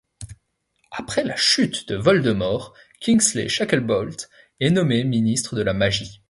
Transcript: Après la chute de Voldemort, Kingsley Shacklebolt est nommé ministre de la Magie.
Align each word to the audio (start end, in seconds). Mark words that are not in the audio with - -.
Après 0.89 1.23
la 1.23 1.35
chute 1.35 1.87
de 1.87 1.95
Voldemort, 1.95 2.73
Kingsley 3.01 3.47
Shacklebolt 3.47 4.31
est 4.59 4.71
nommé 4.71 5.03
ministre 5.03 5.55
de 5.55 5.61
la 5.61 5.73
Magie. 5.75 6.19